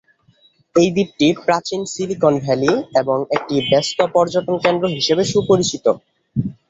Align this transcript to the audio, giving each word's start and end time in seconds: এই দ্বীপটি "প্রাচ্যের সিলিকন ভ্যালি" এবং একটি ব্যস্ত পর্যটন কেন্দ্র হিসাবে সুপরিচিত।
এই 0.75 0.89
দ্বীপটি 0.93 1.27
"প্রাচ্যের 1.39 1.81
সিলিকন 1.93 2.33
ভ্যালি" 2.39 2.71
এবং 3.01 3.17
একটি 3.35 3.55
ব্যস্ত 3.69 3.99
পর্যটন 4.15 4.55
কেন্দ্র 4.63 4.85
হিসাবে 4.95 5.23
সুপরিচিত। 5.31 5.85